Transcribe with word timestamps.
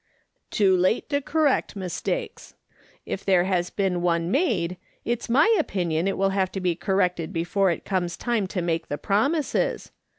"Too 0.49 0.75
late 0.75 1.07
to 1.09 1.21
correct 1.21 1.75
mistake.^. 1.75 2.55
If 3.05 3.23
there 3.23 3.43
has 3.43 3.69
been 3.69 4.01
one 4.01 4.31
made, 4.31 4.77
it's 5.05 5.29
my 5.29 5.55
opinion 5.59 6.07
it 6.07 6.17
will 6.17 6.31
have 6.31 6.51
to 6.53 6.59
be 6.59 6.75
corrected 6.75 7.31
before 7.31 7.69
it 7.69 7.85
comes 7.85 8.17
time 8.17 8.47
to 8.47 8.63
make 8.63 8.87
the 8.87 8.97
promises. 8.97 9.91